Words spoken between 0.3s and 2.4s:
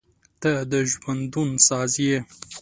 •ته د ژوندون ساز یې.